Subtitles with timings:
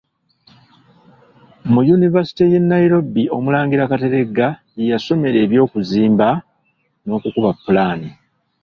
[1.71, 6.27] Mu yunivasite y’e Nairobi Omulangira Kateregga gye yasomera eby'okuzimba
[7.05, 8.09] n’okukuba ppulaani.